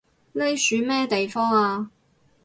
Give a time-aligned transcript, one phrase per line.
[0.33, 1.91] 呢樹咩地方啊？